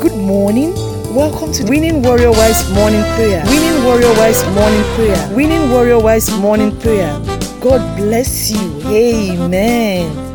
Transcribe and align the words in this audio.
Good 0.00 0.16
morning. 0.16 0.74
Welcome 1.14 1.52
to 1.52 1.64
Winning 1.64 2.02
Warrior 2.02 2.30
Wise 2.30 2.70
Morning 2.72 3.02
Prayer. 3.16 3.44
Winning 3.46 3.84
Warrior 3.84 4.12
Wise 4.14 4.42
Morning 4.54 4.84
Prayer. 4.94 5.36
Winning 5.36 5.70
Warrior 5.70 6.00
Wise 6.00 6.30
Morning 6.38 6.74
Prayer. 6.80 7.12
God 7.60 7.96
bless 7.98 8.50
you. 8.50 8.80
Amen. 8.86 10.29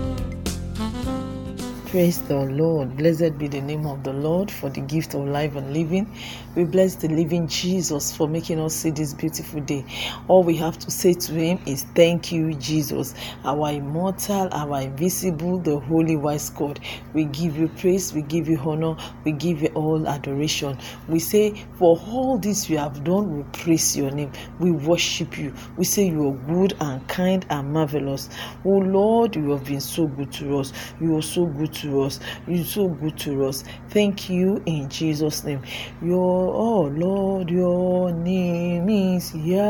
Praise 1.95 2.21
the 2.23 2.35
Lord. 2.35 2.97
Blessed 2.97 3.37
be 3.37 3.47
the 3.47 3.61
name 3.61 3.85
of 3.85 4.03
the 4.03 4.11
Lord 4.11 4.51
for 4.51 4.69
the 4.69 4.81
gift 4.81 5.13
of 5.13 5.29
life 5.29 5.55
and 5.55 5.73
living. 5.73 6.13
We 6.53 6.65
bless 6.65 6.95
the 6.95 7.07
living 7.07 7.47
Jesus 7.47 8.13
for 8.13 8.27
making 8.27 8.59
us 8.59 8.75
see 8.75 8.89
this 8.89 9.13
beautiful 9.13 9.61
day. 9.61 9.85
All 10.27 10.43
we 10.43 10.57
have 10.57 10.77
to 10.79 10.91
say 10.91 11.13
to 11.13 11.31
him 11.31 11.57
is 11.65 11.85
thank 11.95 12.33
you, 12.33 12.53
Jesus, 12.55 13.13
our 13.45 13.71
immortal, 13.71 14.49
our 14.51 14.81
invisible, 14.81 15.59
the 15.59 15.79
holy 15.79 16.17
wise 16.17 16.49
God. 16.49 16.81
We 17.13 17.25
give 17.25 17.55
you 17.57 17.69
praise, 17.69 18.13
we 18.13 18.23
give 18.23 18.49
you 18.49 18.57
honor, 18.57 18.97
we 19.23 19.31
give 19.31 19.61
you 19.61 19.69
all 19.69 20.05
adoration. 20.05 20.77
We 21.07 21.19
say, 21.19 21.65
for 21.75 21.97
all 22.07 22.37
this 22.37 22.69
you 22.69 22.77
have 22.77 23.05
done, 23.05 23.37
we 23.37 23.43
praise 23.53 23.95
your 23.95 24.11
name. 24.11 24.33
We 24.59 24.71
worship 24.71 25.37
you. 25.37 25.53
We 25.77 25.85
say 25.85 26.09
you 26.09 26.27
are 26.27 26.53
good 26.53 26.75
and 26.81 27.07
kind 27.07 27.45
and 27.49 27.71
marvelous. 27.71 28.29
Oh 28.65 28.79
Lord, 28.79 29.37
you 29.37 29.51
have 29.51 29.63
been 29.63 29.79
so 29.79 30.07
good 30.07 30.33
to 30.33 30.59
us. 30.59 30.73
You 30.99 31.17
are 31.17 31.21
so 31.21 31.45
good 31.45 31.71
to 31.75 31.84
to 31.85 32.01
us. 32.01 32.19
You're 32.47 32.65
so 32.65 32.87
good 32.89 33.17
to 33.19 33.45
us. 33.45 33.63
Thank 33.89 34.29
you 34.29 34.61
in 34.65 34.89
Jesus' 34.89 35.43
name. 35.43 35.61
Your 36.01 36.53
oh 36.53 36.81
Lord, 36.87 37.49
your 37.49 38.11
name 38.11 38.89
is 38.89 39.33
Yahweh. 39.33 39.65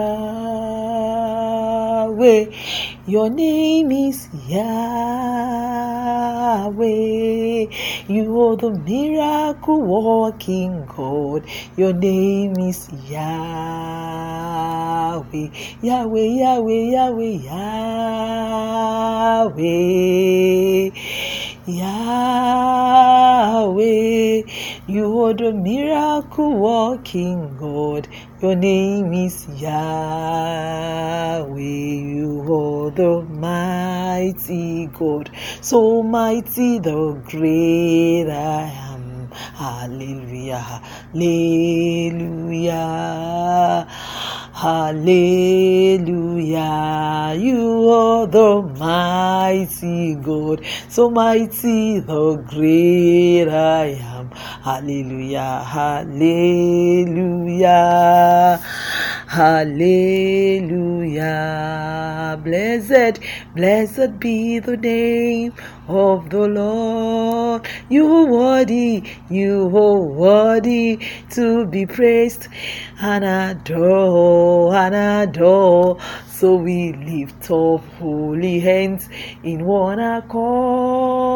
Your 3.07 3.29
name 3.29 3.91
is 3.91 4.27
Yahweh. 4.47 4.65
You 8.07 8.41
are 8.41 8.55
the 8.57 8.71
miracle 8.71 9.81
working 9.81 10.85
God. 10.87 11.45
Your 11.77 11.93
name 11.93 12.57
is 12.57 12.89
Yahweh. 13.09 14.15
Yahweh, 15.81 16.27
Yahweh, 16.41 16.91
Yahweh, 16.95 17.37
Yahweh. 19.45 21.04
Yahweh, 21.67 21.93
you 24.85 25.23
are 25.23 25.33
the 25.33 25.51
miracle 25.51 26.53
working 26.53 27.57
God. 27.57 28.07
Your 28.39 28.55
name 28.55 29.11
is 29.13 29.47
Yahweh. 29.59 29.73
You 31.57 32.41
are 32.53 32.91
the 32.91 33.23
mighty 33.23 34.85
God. 34.93 35.31
So 35.61 36.03
mighty, 36.03 36.77
the 36.77 37.13
great 37.25 38.29
I 38.29 38.69
am. 38.91 39.31
Hallelujah. 39.55 40.81
Hallelujah. 41.13 42.25
Hallelujah. 44.55 45.99
You 47.37 47.89
are 47.89 48.25
the 48.25 48.61
mighty 48.79 50.15
God. 50.15 50.63
So 50.87 51.09
mighty, 51.09 51.99
the 51.99 52.37
great 52.37 53.49
I 53.49 53.99
am. 53.99 54.31
Hallelujah. 54.63 55.59
Hallelujah. 55.59 56.23
Hallelujah. 59.35 60.71
Blessed, 62.41 63.19
blessed 63.53 64.17
be 64.17 64.59
the 64.59 64.77
name 64.77 65.53
of 65.89 66.29
the 66.29 66.47
Lord. 66.47 67.67
You 67.89 68.07
are 68.07 68.31
worthy, 68.31 69.03
you 69.29 69.65
are 69.75 69.99
worthy 69.99 70.99
to 71.31 71.65
be 71.65 71.85
praised 71.85 72.47
and 73.01 73.25
adore 73.25 74.73
and 74.73 74.95
adore. 74.95 75.97
So 76.35 76.55
we 76.55 76.91
lift 76.91 77.49
up 77.49 77.81
holy 77.97 78.59
hands 78.59 79.07
in 79.41 79.63
one 79.65 79.99
accord, 80.01 81.31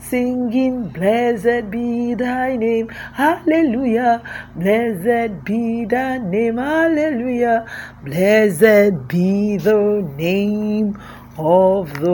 singing, 0.00 0.88
Blessed 0.88 1.70
be 1.70 2.14
thy 2.14 2.56
name, 2.56 2.88
hallelujah. 2.88 4.20
Blessed 4.56 5.44
be 5.44 5.84
thy 5.84 6.18
name, 6.18 6.56
hallelujah. 6.56 7.66
Blessed 8.02 9.06
be 9.06 9.58
the 9.58 10.02
name 10.16 10.98
of 11.38 11.94
the 12.00 12.10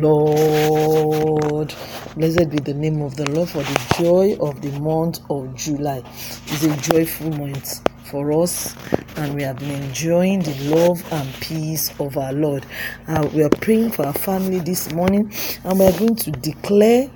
Lord. 0.00 1.72
Blessed 2.16 2.50
be 2.50 2.58
the 2.58 2.74
name 2.74 3.02
of 3.02 3.14
the 3.14 3.30
Lord 3.30 3.50
for 3.50 3.62
the 3.62 3.94
joy 4.00 4.36
of 4.40 4.60
the 4.62 4.72
month 4.80 5.20
of 5.30 5.54
July. 5.54 6.02
It's 6.48 6.64
a 6.64 6.76
joyful 6.78 7.30
month 7.30 7.82
for 8.06 8.32
us, 8.42 8.74
and 9.16 9.34
we 9.34 9.42
have 9.42 9.58
been 9.58 9.82
enjoying 9.82 10.40
the 10.40 10.54
love 10.74 11.04
and 11.12 11.32
peace 11.40 11.92
of 12.00 12.16
our 12.16 12.32
Lord. 12.32 12.64
Uh, 13.08 13.28
we 13.34 13.42
are 13.42 13.50
praying 13.50 13.90
for 13.90 14.06
our 14.06 14.12
family 14.12 14.60
this 14.60 14.92
morning, 14.92 15.32
and 15.64 15.78
we 15.78 15.86
are 15.86 15.98
going 15.98 16.16
to 16.16 16.30
declare 16.30 17.10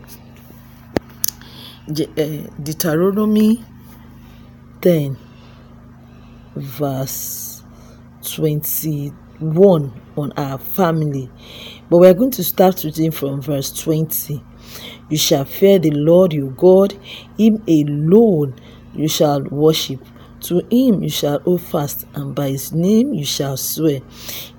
uh, 1.89 1.95
Deuteronomy 2.63 3.65
10, 4.83 5.17
verse 6.57 7.63
21 8.23 10.01
on 10.17 10.33
our 10.37 10.59
family. 10.59 11.31
But 11.89 11.99
we 11.99 12.07
are 12.09 12.15
going 12.15 12.31
to 12.33 12.45
start 12.45 12.85
reading 12.85 13.11
from 13.11 13.41
verse 13.41 13.73
20. 13.73 14.43
You 15.09 15.17
shall 15.17 15.45
fear 15.45 15.79
the 15.79 15.91
Lord 15.91 16.33
your 16.33 16.51
God, 16.51 16.93
him 17.37 17.63
alone 17.67 18.55
you 18.95 19.09
shall 19.09 19.43
worship. 19.43 20.01
To 20.43 20.61
him 20.71 21.03
you 21.03 21.11
shall 21.11 21.41
hold 21.41 21.61
fast, 21.63 22.07
and 22.15 22.35
by 22.35 22.51
his 22.51 22.73
name 22.73 23.13
you 23.13 23.25
shall 23.25 23.57
swear. 23.57 24.01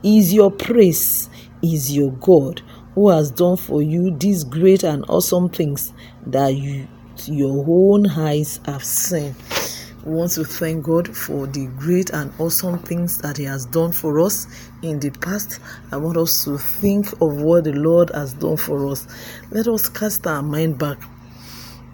is 0.04 0.34
your 0.34 0.52
praise, 0.52 1.30
is 1.62 1.96
your 1.96 2.12
God, 2.12 2.62
who 2.96 3.10
has 3.10 3.32
done 3.32 3.58
for 3.58 3.82
you 3.82 4.16
these 4.16 4.44
great 4.44 4.84
and 4.84 5.04
awesome 5.08 5.50
things 5.50 5.92
that 6.28 6.50
you 6.56 6.88
your 7.28 7.66
own 7.68 8.08
eyes 8.08 8.60
have 8.66 8.84
seen. 8.84 9.36
We 10.06 10.14
want 10.14 10.32
to 10.32 10.44
thank 10.44 10.84
God 10.84 11.16
for 11.16 11.46
the 11.46 11.68
great 11.78 12.10
and 12.10 12.34
awesome 12.40 12.80
things 12.80 13.20
that 13.20 13.38
He 13.38 13.44
has 13.44 13.66
done 13.66 13.92
for 13.92 14.20
us 14.20 14.48
in 14.82 15.00
the 15.00 15.12
past. 15.12 15.60
I 15.92 15.98
want 15.98 16.18
us 16.18 16.44
to 16.46 16.58
think 16.58 17.12
of 17.22 17.42
what 17.42 17.66
the 17.66 17.74
Lord 17.74 18.10
has 18.16 18.34
done 18.34 18.58
for 18.58 18.88
us. 18.88 19.08
Let 19.52 19.68
us 19.68 19.88
cast 19.90 20.26
our 20.26 20.42
mind 20.42 20.80
back. 20.80 20.98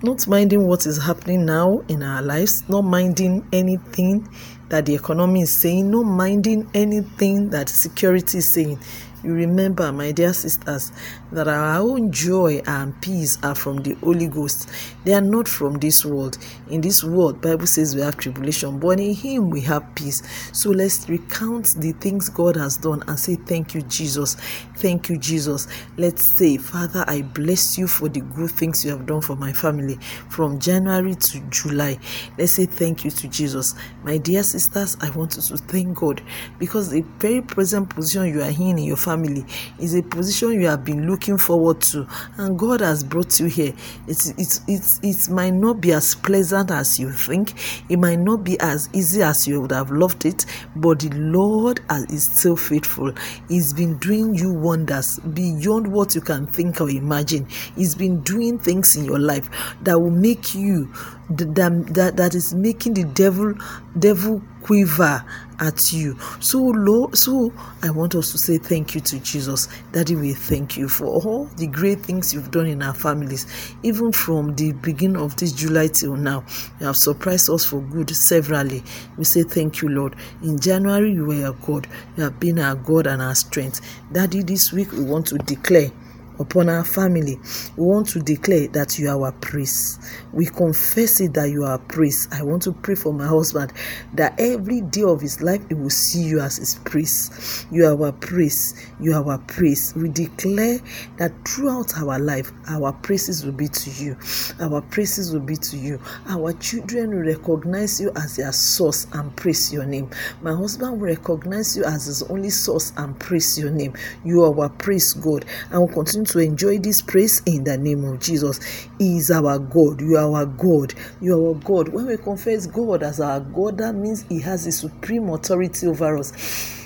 Not 0.03 0.27
minding 0.27 0.67
what 0.67 0.85
is 0.85 1.01
happening 1.01 1.45
now 1.45 1.79
in 1.87 2.03
our 2.03 2.21
lives, 2.21 2.67
not 2.69 2.83
minding 2.83 3.47
anything 3.51 4.29
that 4.69 4.85
the 4.85 4.93
economy 4.93 5.41
is 5.41 5.59
saying, 5.59 5.89
not 5.89 6.03
minding 6.03 6.69
anything 6.75 7.49
that 7.49 7.67
security 7.67 8.37
is 8.37 8.53
saying 8.53 8.79
you 9.23 9.33
remember, 9.33 9.91
my 9.91 10.11
dear 10.11 10.33
sisters, 10.33 10.91
that 11.31 11.47
our 11.47 11.79
own 11.79 12.11
joy 12.11 12.61
and 12.67 12.99
peace 13.01 13.37
are 13.43 13.55
from 13.55 13.77
the 13.77 13.93
Holy 13.95 14.27
Ghost. 14.27 14.69
They 15.05 15.13
are 15.13 15.21
not 15.21 15.47
from 15.47 15.75
this 15.79 16.05
world. 16.05 16.37
In 16.69 16.81
this 16.81 17.03
world, 17.03 17.41
Bible 17.41 17.67
says 17.67 17.95
we 17.95 18.01
have 18.01 18.17
tribulation, 18.17 18.79
but 18.79 18.99
in 18.99 19.15
Him 19.15 19.49
we 19.49 19.61
have 19.61 19.95
peace. 19.95 20.21
So 20.53 20.69
let's 20.69 21.09
recount 21.09 21.75
the 21.77 21.93
things 21.93 22.29
God 22.29 22.55
has 22.57 22.77
done 22.77 23.03
and 23.07 23.19
say, 23.19 23.35
Thank 23.35 23.73
you, 23.73 23.81
Jesus. 23.83 24.35
Thank 24.75 25.09
you, 25.09 25.17
Jesus. 25.17 25.67
Let's 25.97 26.31
say, 26.31 26.57
Father, 26.57 27.03
I 27.07 27.23
bless 27.23 27.77
you 27.77 27.87
for 27.87 28.09
the 28.09 28.21
good 28.21 28.51
things 28.51 28.85
you 28.85 28.91
have 28.91 29.07
done 29.07 29.21
for 29.21 29.35
my 29.35 29.51
family 29.51 29.97
from 30.29 30.59
January 30.59 31.15
to 31.15 31.39
July. 31.49 31.97
Let's 32.37 32.51
say 32.53 32.67
thank 32.67 33.03
you 33.03 33.11
to 33.11 33.27
Jesus. 33.27 33.73
My 34.03 34.17
dear 34.17 34.43
sisters, 34.43 34.95
I 35.01 35.09
want 35.11 35.35
you 35.35 35.41
to 35.41 35.57
thank 35.57 35.97
God 35.97 36.21
because 36.59 36.91
the 36.91 37.01
very 37.17 37.41
present 37.41 37.89
position 37.89 38.27
you 38.27 38.41
are 38.41 38.49
in 38.49 38.77
in 38.77 38.83
your 38.83 38.97
family 39.07 39.45
is 39.79 39.95
a 39.95 40.03
position 40.03 40.51
you 40.51 40.67
have 40.67 40.83
been 40.83 41.07
looking 41.09 41.37
forward 41.37 41.79
to 41.79 42.05
and 42.37 42.59
god 42.59 42.81
has 42.81 43.03
brought 43.03 43.39
you 43.39 43.45
here. 43.47 43.73
It, 44.07 44.33
it, 44.37 44.59
it, 44.67 44.83
it 45.01 45.29
might 45.29 45.53
not 45.53 45.79
be 45.79 45.93
as 45.93 46.13
pleasant 46.15 46.71
as 46.71 46.99
you 46.99 47.11
think 47.11 47.53
it 47.89 47.97
might 47.97 48.19
not 48.19 48.43
be 48.43 48.59
as 48.59 48.89
easy 48.93 49.21
as 49.21 49.47
you 49.47 49.61
would 49.61 49.71
have 49.71 49.91
loved 49.91 50.25
it 50.25 50.45
but 50.75 50.99
the 50.99 51.09
lord 51.17 51.79
is 52.09 52.25
still 52.25 52.57
faithful. 52.57 53.11
He's 53.47 53.73
been 53.73 53.97
doing 53.97 54.35
you 54.35 54.53
wonders 54.53 55.19
beyond 55.19 55.87
what 55.87 56.15
you 56.15 56.21
can 56.21 56.47
think 56.47 56.81
or 56.81 56.89
imagine. 56.89 57.47
He's 57.75 57.95
been 57.95 58.21
doing 58.21 58.59
things 58.59 58.95
in 58.95 59.05
your 59.05 59.19
life 59.19 59.49
that 59.83 59.99
will 59.99 60.11
make 60.11 60.53
you 60.53 60.91
that, 61.29 61.93
that, 61.93 62.17
that 62.17 62.35
is 62.35 62.53
making 62.53 62.93
the 62.93 63.03
devil 63.03 63.53
devil 63.99 64.41
quiver 64.61 65.23
at 65.59 65.91
you. 65.91 66.17
So, 66.39 66.59
Lord, 66.59 67.17
so 67.17 67.51
I 67.81 67.89
want 67.89 68.15
us 68.15 68.31
to 68.31 68.37
say 68.37 68.57
thank 68.57 68.95
you 68.95 69.01
to 69.01 69.19
Jesus. 69.19 69.67
Daddy, 69.91 70.15
we 70.15 70.33
thank 70.33 70.77
you 70.77 70.87
for 70.87 71.05
all 71.05 71.45
the 71.57 71.67
great 71.67 71.99
things 71.99 72.33
you've 72.33 72.51
done 72.51 72.67
in 72.67 72.81
our 72.81 72.93
families, 72.93 73.73
even 73.83 74.11
from 74.11 74.55
the 74.55 74.73
beginning 74.73 75.17
of 75.17 75.35
this 75.37 75.51
July 75.51 75.87
till 75.87 76.15
now. 76.15 76.43
You 76.79 76.87
have 76.87 76.97
surprised 76.97 77.49
us 77.49 77.65
for 77.65 77.81
good 77.81 78.15
severally. 78.15 78.83
We 79.17 79.23
say 79.23 79.43
thank 79.43 79.81
you, 79.81 79.89
Lord. 79.89 80.15
In 80.43 80.59
January, 80.59 81.11
you 81.11 81.25
were 81.25 81.45
our 81.47 81.53
God. 81.53 81.87
You 82.15 82.23
have 82.23 82.39
been 82.39 82.59
our 82.59 82.75
God 82.75 83.07
and 83.07 83.21
our 83.21 83.35
strength. 83.35 83.81
Daddy, 84.11 84.43
this 84.43 84.71
week 84.71 84.91
we 84.91 85.03
want 85.03 85.27
to 85.27 85.37
declare 85.37 85.91
upon 86.39 86.69
our 86.69 86.83
family. 86.83 87.37
We 87.75 87.85
want 87.85 88.07
to 88.09 88.19
declare 88.19 88.67
that 88.69 88.97
you 88.99 89.09
are 89.09 89.21
our 89.25 89.31
priest. 89.31 90.01
We 90.33 90.45
confess 90.45 91.19
it 91.19 91.33
that 91.33 91.49
you 91.49 91.63
are 91.63 91.77
priest. 91.77 92.29
I 92.33 92.43
want 92.43 92.63
to 92.63 92.73
pray 92.73 92.95
for 92.95 93.13
my 93.13 93.27
husband 93.27 93.73
that 94.13 94.35
every 94.39 94.81
day 94.81 95.03
of 95.03 95.21
his 95.21 95.41
life 95.41 95.61
he 95.67 95.73
will 95.73 95.89
see 95.89 96.23
you 96.23 96.39
as 96.39 96.57
his 96.57 96.75
priest. 96.85 97.65
You 97.71 97.85
are 97.85 98.05
our 98.05 98.11
priest. 98.11 98.77
You 98.99 99.13
are 99.13 99.25
our 99.31 99.37
priest. 99.39 99.95
We 99.95 100.09
declare 100.09 100.79
that 101.17 101.31
throughout 101.47 101.97
our 101.97 102.19
life, 102.19 102.51
our 102.67 102.91
praises 102.93 103.45
will 103.45 103.53
be 103.53 103.67
to 103.67 103.89
you. 103.91 104.17
Our 104.59 104.81
praises 104.81 105.33
will 105.33 105.41
be 105.41 105.55
to 105.57 105.77
you. 105.77 105.99
Our 106.27 106.53
children 106.53 107.11
will 107.11 107.25
recognize 107.25 107.99
you 107.99 108.11
as 108.15 108.35
their 108.35 108.51
source 108.51 109.07
and 109.13 109.35
praise 109.35 109.73
your 109.73 109.85
name. 109.85 110.09
My 110.41 110.53
husband 110.53 110.99
will 110.99 111.07
recognize 111.07 111.75
you 111.75 111.83
as 111.83 112.05
his 112.05 112.23
only 112.23 112.49
source 112.49 112.93
and 112.97 113.17
praise 113.19 113.57
your 113.57 113.71
name. 113.71 113.93
You 114.23 114.43
are 114.43 114.59
our 114.59 114.69
priest, 114.69 115.21
God. 115.21 115.45
And 115.71 115.79
will 115.79 115.87
continue 115.87 116.25
to 116.27 116.39
enjoy 116.39 116.79
this 116.79 117.01
praise 117.01 117.41
in 117.45 117.63
the 117.63 117.77
name 117.77 118.03
of 118.05 118.19
Jesus. 118.19 118.59
He 118.99 119.17
is 119.17 119.31
our 119.31 119.59
God. 119.59 120.01
You 120.01 120.17
are 120.17 120.31
our 120.31 120.45
God. 120.45 120.93
You 121.21 121.35
are 121.37 121.49
our 121.49 121.55
God. 121.55 121.89
When 121.89 122.07
we 122.07 122.17
confess 122.17 122.67
God 122.67 123.03
as 123.03 123.19
our 123.19 123.39
God, 123.39 123.77
that 123.79 123.95
means 123.95 124.23
He 124.29 124.39
has 124.41 124.65
a 124.67 124.71
supreme 124.71 125.29
authority 125.29 125.87
over 125.87 126.17
us 126.17 126.76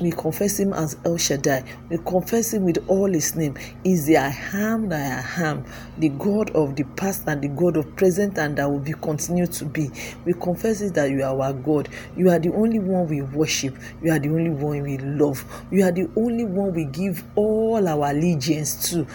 we 0.00 0.10
confess 0.10 0.58
him 0.58 0.72
as 0.72 0.96
El 1.04 1.16
Shaddai. 1.16 1.64
We 1.88 1.98
confess 1.98 2.52
him 2.54 2.64
with 2.64 2.84
all 2.88 3.12
his 3.12 3.34
name. 3.34 3.56
Is 3.84 4.06
the 4.06 4.18
I 4.18 4.28
am 4.52 4.88
that 4.90 5.38
I 5.38 5.42
am, 5.42 5.64
the 5.98 6.10
God 6.10 6.50
of 6.50 6.76
the 6.76 6.84
past 6.84 7.24
and 7.26 7.42
the 7.42 7.48
God 7.48 7.76
of 7.76 7.94
present 7.96 8.38
and 8.38 8.56
that 8.58 8.70
will 8.70 8.78
be 8.78 8.92
continue 8.92 9.46
to 9.46 9.64
be. 9.64 9.90
We 10.24 10.34
confess 10.34 10.80
it 10.80 10.94
that 10.94 11.10
you 11.10 11.22
are 11.22 11.40
our 11.40 11.52
God. 11.52 11.88
You 12.16 12.30
are 12.30 12.38
the 12.38 12.52
only 12.52 12.78
one 12.78 13.08
we 13.08 13.22
worship. 13.22 13.76
You 14.02 14.12
are 14.12 14.18
the 14.18 14.28
only 14.28 14.50
one 14.50 14.82
we 14.82 14.98
love. 14.98 15.44
You 15.70 15.84
are 15.84 15.92
the 15.92 16.08
only 16.16 16.44
one 16.44 16.74
we 16.74 16.84
give 16.84 17.24
all 17.34 17.86
our 17.88 18.10
allegiance 18.10 18.90
to. 18.90 19.06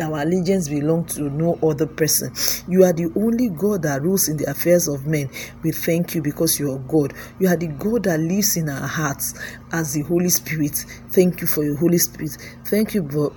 Our 0.00 0.22
allegiance 0.22 0.68
belong 0.68 1.06
to 1.06 1.22
no 1.22 1.58
other 1.62 1.86
person. 1.86 2.32
You 2.68 2.84
are 2.84 2.92
the 2.92 3.12
only 3.16 3.48
God 3.48 3.82
that 3.82 4.02
rules 4.02 4.28
in 4.28 4.36
the 4.36 4.48
affairs 4.50 4.86
of 4.88 5.06
men. 5.06 5.28
We 5.62 5.72
thank 5.72 6.14
you 6.14 6.22
because 6.22 6.60
you 6.60 6.72
are 6.72 6.78
God. 6.78 7.14
You 7.38 7.48
are 7.48 7.56
the 7.56 7.66
God 7.66 8.04
that 8.04 8.20
lives 8.20 8.56
in 8.56 8.68
our 8.68 8.86
hearts 8.86 9.34
as 9.72 9.94
the 9.94 10.02
Holy 10.02 10.28
Spirit. 10.28 10.84
Thank 11.10 11.40
you 11.40 11.46
for 11.46 11.64
your 11.64 11.76
Holy 11.76 11.98
Spirit. 11.98 12.36
Thank 12.64 12.94
you 12.94 13.08
for 13.08 13.32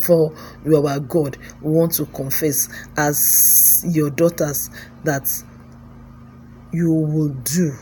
for 0.00 0.34
you 0.64 0.86
are 0.86 1.00
God. 1.00 1.36
We 1.60 1.70
want 1.70 1.92
to 1.94 2.06
confess 2.06 2.68
as 2.96 3.84
your 3.86 4.10
daughters 4.10 4.70
that 5.04 5.28
you 6.72 6.90
will 6.90 7.28
do 7.28 7.72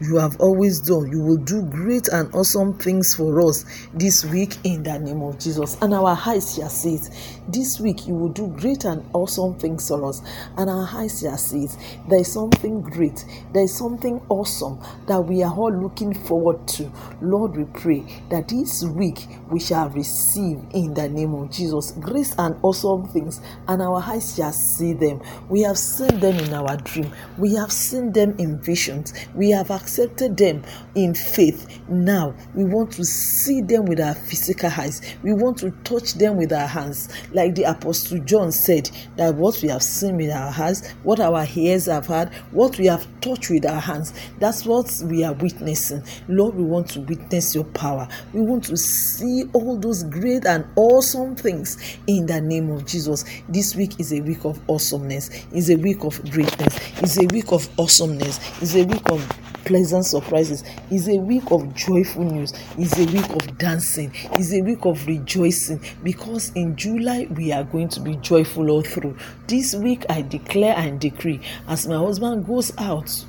you 0.00 0.16
have 0.16 0.40
always 0.40 0.80
done. 0.80 1.10
You 1.10 1.20
will 1.22 1.36
do 1.36 1.62
great 1.62 2.08
and 2.08 2.32
awesome 2.34 2.74
things 2.74 3.14
for 3.14 3.40
us 3.48 3.64
this 3.94 4.24
week 4.24 4.56
in 4.64 4.82
the 4.82 4.98
name 4.98 5.22
of 5.22 5.38
Jesus. 5.38 5.76
And 5.80 5.94
our 5.94 6.18
eyes 6.26 6.56
shall 6.56 6.70
it. 6.84 7.10
This 7.48 7.78
week 7.78 8.06
you 8.06 8.14
will 8.14 8.30
do 8.30 8.48
great 8.48 8.84
and 8.84 9.04
awesome 9.12 9.54
things 9.58 9.88
for 9.88 10.04
us. 10.08 10.20
And 10.56 10.68
our 10.68 10.88
eyes 10.92 11.20
shall 11.20 11.34
it. 11.34 11.76
There 12.08 12.20
is 12.20 12.32
something 12.32 12.80
great. 12.82 13.24
There 13.52 13.62
is 13.62 13.76
something 13.76 14.20
awesome 14.28 14.80
that 15.06 15.20
we 15.20 15.42
are 15.42 15.54
all 15.54 15.72
looking 15.72 16.12
forward 16.12 16.66
to. 16.68 16.90
Lord, 17.20 17.56
we 17.56 17.64
pray 17.64 18.04
that 18.30 18.48
this 18.48 18.82
week 18.84 19.28
we 19.50 19.60
shall 19.60 19.88
receive 19.90 20.58
in 20.72 20.94
the 20.94 21.08
name 21.08 21.34
of 21.34 21.50
Jesus 21.50 21.92
grace 21.92 22.34
and 22.38 22.56
awesome 22.62 23.06
things. 23.08 23.40
And 23.68 23.80
our 23.80 24.02
eyes 24.02 24.34
shall 24.34 24.52
see 24.52 24.92
them. 24.92 25.22
We 25.48 25.62
have 25.62 25.78
seen 25.78 26.18
them 26.18 26.36
in 26.38 26.52
our 26.52 26.76
dream. 26.78 27.12
We 27.38 27.54
have 27.54 27.70
seen 27.70 28.12
them 28.12 28.34
in 28.38 28.60
visions. 28.60 29.12
We 29.34 29.50
have 29.50 29.70
accepted 29.94 30.36
them 30.36 30.62
in 30.96 31.14
faith. 31.14 31.80
Now 31.88 32.34
we 32.54 32.64
want 32.64 32.92
to 32.94 33.04
see 33.04 33.60
them 33.60 33.84
with 33.84 34.00
our 34.00 34.14
physical 34.14 34.70
eyes. 34.70 35.00
We 35.22 35.32
want 35.32 35.58
to 35.58 35.70
touch 35.84 36.14
them 36.14 36.36
with 36.36 36.52
our 36.52 36.66
hands. 36.66 37.08
Like 37.32 37.54
the 37.54 37.64
Apostle 37.64 38.18
John 38.20 38.50
said, 38.50 38.90
that 39.16 39.34
what 39.36 39.60
we 39.62 39.68
have 39.68 39.82
seen 39.82 40.16
with 40.16 40.30
our 40.30 40.50
hands, 40.50 40.90
what 41.04 41.20
our 41.20 41.46
ears 41.54 41.86
have 41.86 42.06
heard, 42.06 42.32
what 42.50 42.76
we 42.78 42.86
have 42.86 43.06
touched 43.20 43.50
with 43.50 43.66
our 43.66 43.80
hands, 43.80 44.12
that's 44.38 44.66
what 44.66 44.92
we 45.04 45.22
are 45.24 45.34
witnessing. 45.34 46.02
Lord, 46.28 46.56
we 46.56 46.64
want 46.64 46.88
to 46.90 47.00
witness 47.00 47.54
your 47.54 47.64
power. 47.64 48.08
We 48.32 48.40
want 48.40 48.64
to 48.64 48.76
see 48.76 49.44
all 49.52 49.78
those 49.78 50.02
great 50.02 50.44
and 50.44 50.66
awesome 50.76 51.36
things 51.36 51.98
in 52.06 52.26
the 52.26 52.40
name 52.40 52.70
of 52.70 52.84
Jesus. 52.84 53.24
This 53.48 53.76
week 53.76 54.00
is 54.00 54.12
a 54.12 54.20
week 54.20 54.44
of 54.44 54.58
awesomeness, 54.68 55.30
is 55.52 55.70
a 55.70 55.76
week 55.76 56.02
of 56.02 56.20
greatness, 56.30 56.78
is 57.00 57.18
a 57.18 57.26
week 57.26 57.52
of 57.52 57.68
awesomeness, 57.78 58.40
is 58.60 58.74
a 58.76 58.84
week 58.84 59.08
of 59.10 59.43
pleasant 59.64 60.04
surprises. 60.04 60.64
It's 60.90 61.08
a 61.08 61.18
week 61.18 61.50
of 61.50 61.74
joyful 61.74 62.24
news. 62.24 62.52
It's 62.78 62.98
a 62.98 63.06
week 63.06 63.28
of 63.30 63.58
dancing. 63.58 64.12
It's 64.32 64.52
a 64.52 64.60
week 64.60 64.84
of 64.84 65.06
rejoicing 65.06 65.80
because 66.02 66.52
in 66.54 66.76
July 66.76 67.26
we 67.30 67.52
are 67.52 67.64
going 67.64 67.88
to 67.90 68.00
be 68.00 68.16
joyful 68.16 68.70
all 68.70 68.82
through. 68.82 69.16
This 69.46 69.74
week 69.74 70.04
I 70.08 70.22
declare 70.22 70.76
and 70.76 71.00
decree 71.00 71.40
as 71.68 71.86
my 71.86 71.96
husband 71.96 72.46
goes 72.46 72.72
out 72.78 73.24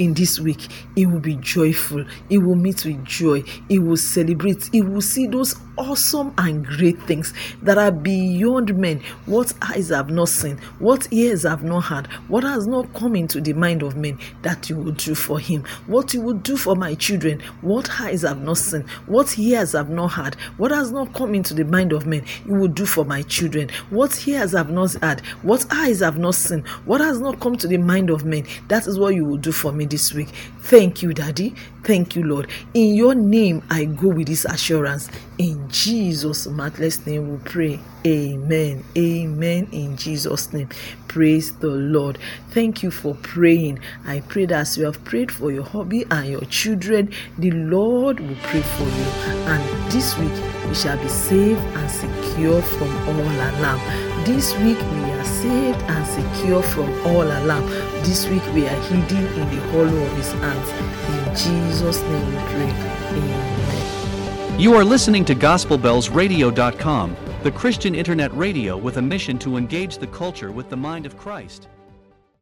in 0.00 0.14
this 0.14 0.40
week, 0.40 0.66
he 0.94 1.04
will 1.04 1.20
be 1.20 1.36
joyful. 1.36 2.04
He 2.30 2.38
will 2.38 2.54
meet 2.54 2.84
with 2.86 3.04
joy. 3.04 3.42
He 3.68 3.78
will 3.78 3.98
celebrate. 3.98 4.70
He 4.72 4.80
will 4.80 5.02
see 5.02 5.26
those 5.26 5.54
awesome 5.76 6.32
and 6.38 6.64
great 6.66 7.00
things 7.02 7.34
that 7.62 7.76
are 7.78 7.90
beyond 7.90 8.74
men. 8.76 9.02
What 9.26 9.52
eyes 9.62 9.90
have 9.90 10.10
not 10.10 10.30
seen, 10.30 10.58
what 10.78 11.06
ears 11.12 11.42
have 11.42 11.62
not 11.62 11.84
heard, 11.84 12.06
what 12.28 12.44
has 12.44 12.66
not 12.66 12.92
come 12.94 13.14
into 13.14 13.40
the 13.40 13.52
mind 13.52 13.82
of 13.82 13.96
men 13.96 14.18
that 14.42 14.70
you 14.70 14.76
will 14.76 14.92
do 14.92 15.14
for 15.14 15.38
him. 15.38 15.64
What 15.86 16.14
you 16.14 16.22
will 16.22 16.34
do 16.34 16.56
for 16.56 16.74
my 16.74 16.94
children, 16.94 17.40
what 17.60 18.00
eyes 18.00 18.22
have 18.22 18.42
not 18.42 18.56
seen, 18.58 18.86
what 19.06 19.38
ears 19.38 19.72
have 19.72 19.90
not 19.90 20.12
heard, 20.12 20.34
what 20.56 20.70
has 20.70 20.92
not 20.92 21.12
come 21.12 21.34
into 21.34 21.52
the 21.52 21.64
mind 21.64 21.92
of 21.92 22.06
men, 22.06 22.24
you 22.46 22.54
will 22.54 22.68
do 22.68 22.86
for 22.86 23.04
my 23.04 23.22
children. 23.22 23.68
What 23.90 24.26
ears 24.26 24.52
have 24.52 24.70
not 24.70 24.92
heard, 24.94 25.20
what 25.42 25.66
eyes 25.70 26.00
have 26.00 26.18
not 26.18 26.34
seen, 26.34 26.64
what 26.86 27.02
has 27.02 27.20
not 27.20 27.40
come 27.40 27.56
to 27.56 27.68
the 27.68 27.76
mind 27.76 28.08
of 28.08 28.24
men, 28.24 28.46
that 28.68 28.86
is 28.86 28.98
what 28.98 29.14
you 29.14 29.26
will 29.26 29.36
do 29.36 29.52
for 29.52 29.72
me 29.72 29.86
this 29.90 30.14
week. 30.14 30.28
Thank 30.60 31.02
you, 31.02 31.12
Daddy. 31.12 31.54
Thank 31.84 32.14
you, 32.14 32.22
Lord. 32.24 32.48
In 32.74 32.94
your 32.94 33.14
name, 33.14 33.62
I 33.70 33.84
go 33.84 34.08
with 34.08 34.28
this 34.28 34.44
assurance. 34.44 35.10
In 35.38 35.68
Jesus' 35.68 36.46
matchless 36.46 37.04
name, 37.06 37.30
we 37.32 37.38
pray. 37.38 37.80
Amen. 38.06 38.84
Amen. 38.96 39.68
In 39.72 39.96
Jesus' 39.96 40.52
name. 40.52 40.68
Praise 41.08 41.52
the 41.56 41.68
Lord. 41.68 42.18
Thank 42.50 42.82
you 42.82 42.90
for 42.90 43.14
praying. 43.16 43.80
I 44.06 44.20
pray 44.20 44.46
that 44.46 44.60
as 44.60 44.78
you 44.78 44.84
have 44.84 45.02
prayed 45.04 45.32
for 45.32 45.50
your 45.50 45.64
hobby 45.64 46.06
and 46.10 46.28
your 46.28 46.42
children, 46.42 47.12
the 47.38 47.50
Lord 47.50 48.20
will 48.20 48.36
pray 48.42 48.62
for 48.62 48.84
you. 48.84 49.06
And 49.50 49.92
this 49.92 50.16
week, 50.18 50.32
we 50.68 50.74
shall 50.74 50.96
be 50.98 51.08
safe 51.08 51.58
and 51.58 51.90
secure 51.90 52.62
from 52.62 52.96
all 53.08 53.20
alarm. 53.20 53.80
This 54.24 54.56
week, 54.58 54.78
we 54.78 55.09
saved 55.42 55.80
and 55.88 56.06
secure 56.06 56.62
from 56.62 56.90
all 57.06 57.22
alarm. 57.22 57.66
This 58.04 58.28
week, 58.28 58.44
we 58.52 58.66
are 58.66 58.80
hidden 58.88 59.24
in 59.38 59.56
the 59.56 59.62
hollow 59.70 59.96
of 59.96 60.16
his 60.16 60.32
hands. 60.32 60.68
In 61.16 61.24
Jesus' 61.34 62.02
name 62.02 62.26
we 62.26 62.36
pray. 62.52 62.70
Amen. 63.16 64.60
You 64.60 64.74
are 64.74 64.84
listening 64.84 65.24
to 65.24 65.34
GospelBellsRadio.com, 65.34 67.16
the 67.42 67.50
Christian 67.50 67.94
internet 67.94 68.36
radio 68.36 68.76
with 68.76 68.98
a 68.98 69.02
mission 69.02 69.38
to 69.38 69.56
engage 69.56 69.96
the 69.96 70.08
culture 70.08 70.52
with 70.52 70.68
the 70.68 70.76
mind 70.76 71.06
of 71.06 71.16
Christ. 71.16 71.68